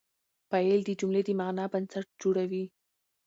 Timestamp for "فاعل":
0.49-0.81